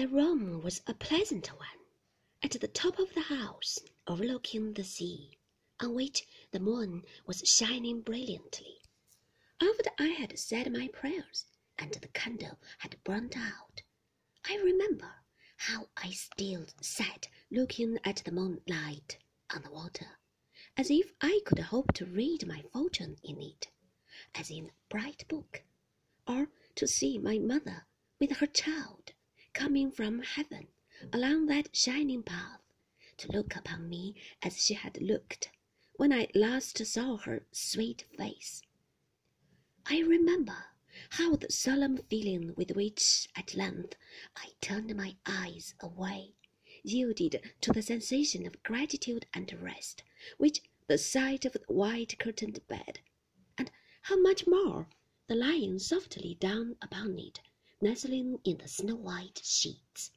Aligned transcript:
The 0.00 0.08
room 0.08 0.62
was 0.62 0.80
a 0.86 0.94
pleasant 0.94 1.48
one, 1.48 1.84
at 2.42 2.52
the 2.52 2.68
top 2.68 2.98
of 2.98 3.12
the 3.12 3.20
house, 3.20 3.78
overlooking 4.06 4.72
the 4.72 4.82
sea, 4.82 5.36
on 5.78 5.92
which 5.94 6.26
the 6.52 6.58
moon 6.58 7.04
was 7.26 7.42
shining 7.44 8.00
brilliantly. 8.00 8.80
After 9.60 9.90
I 9.98 10.06
had 10.06 10.38
said 10.38 10.72
my 10.72 10.88
prayers 10.88 11.44
and 11.78 11.92
the 11.92 12.08
candle 12.08 12.58
had 12.78 13.04
burnt 13.04 13.36
out, 13.36 13.82
I 14.46 14.56
remember 14.56 15.16
how 15.58 15.90
I 15.98 16.12
still 16.12 16.64
sat 16.80 17.28
looking 17.50 17.98
at 18.02 18.22
the 18.24 18.32
moonlight 18.32 19.18
on 19.50 19.64
the 19.64 19.70
water, 19.70 20.18
as 20.78 20.90
if 20.90 21.12
I 21.20 21.40
could 21.44 21.58
hope 21.58 21.92
to 21.96 22.06
read 22.06 22.46
my 22.46 22.62
fortune 22.72 23.18
in 23.22 23.38
it, 23.42 23.68
as 24.34 24.50
in 24.50 24.70
a 24.70 24.72
bright 24.88 25.28
book, 25.28 25.62
or 26.26 26.48
to 26.76 26.88
see 26.88 27.18
my 27.18 27.38
mother 27.38 27.84
with 28.18 28.38
her 28.38 28.46
child 28.46 29.12
coming 29.52 29.90
from 29.90 30.22
heaven 30.22 30.68
along 31.12 31.46
that 31.46 31.74
shining 31.74 32.22
path 32.22 32.60
to 33.16 33.30
look 33.32 33.56
upon 33.56 33.88
me 33.88 34.14
as 34.42 34.64
she 34.64 34.74
had 34.74 35.00
looked 35.00 35.50
when 35.96 36.12
I 36.12 36.28
last 36.34 36.84
saw 36.86 37.16
her 37.18 37.44
sweet 37.52 38.04
face. 38.16 38.62
I 39.86 40.00
remember 40.00 40.66
how 41.10 41.36
the 41.36 41.50
solemn 41.50 41.98
feeling 42.08 42.54
with 42.56 42.72
which 42.72 43.28
at 43.36 43.54
length 43.54 43.96
I 44.36 44.50
turned 44.60 44.94
my 44.96 45.16
eyes 45.26 45.74
away 45.80 46.34
yielded 46.82 47.52
to 47.60 47.72
the 47.72 47.82
sensation 47.82 48.46
of 48.46 48.62
gratitude 48.62 49.26
and 49.34 49.52
rest 49.60 50.02
which 50.38 50.62
the 50.86 50.98
sight 50.98 51.44
of 51.44 51.52
the 51.52 51.62
white 51.68 52.18
curtained 52.18 52.66
bed, 52.68 53.00
and 53.58 53.70
how 54.02 54.20
much 54.20 54.46
more 54.46 54.88
the 55.28 55.34
lying 55.34 55.78
softly 55.78 56.36
down 56.40 56.76
upon 56.82 57.18
it 57.18 57.40
nestling 57.80 58.38
in 58.44 58.58
the 58.58 58.68
snow 58.68 58.94
white 58.94 59.40
sheets, 59.42 60.10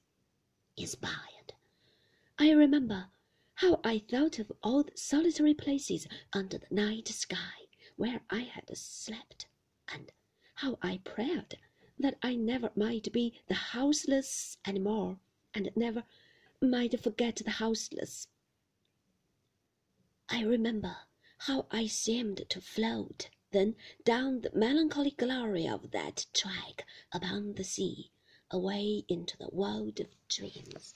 inspired. 0.76 1.54
I 2.38 2.52
remember 2.52 3.08
how 3.56 3.80
I 3.84 4.00
thought 4.00 4.40
of 4.40 4.52
all 4.62 4.84
the 4.84 4.92
solitary 4.96 5.54
places 5.54 6.08
under 6.34 6.58
the 6.58 6.76
night 6.76 7.08
sky 7.08 7.68
where 7.96 8.22
I 8.30 8.42
had 8.42 8.76
slept, 8.76 9.48
and 9.88 10.12
how 10.56 10.78
I 10.82 10.98
prayed 11.04 11.58
that 12.00 12.18
I 12.22 12.36
never 12.36 12.72
might 12.76 13.12
be 13.14 13.40
the 13.48 13.54
houseless 13.54 14.58
any 14.66 14.80
more, 14.80 15.20
and 15.54 15.70
never 15.76 16.04
might 16.60 17.00
forget 17.00 17.38
the 17.38 17.52
houseless. 17.52 18.28
I 20.28 20.42
remember 20.42 20.98
how 21.38 21.68
I 21.72 21.88
seemed 21.88 22.50
to 22.50 22.60
float 22.62 23.30
then 23.54 23.76
down 24.04 24.42
the 24.42 24.52
melancholy 24.54 25.12
glory 25.12 25.68
of 25.68 25.92
that 25.92 26.26
track 26.34 26.86
upon 27.12 27.54
the 27.54 27.64
sea, 27.64 28.12
away 28.52 29.06
into 29.08 29.38
the 29.38 29.50
world 29.52 30.00
of 30.00 30.08
dreams. 30.28 30.96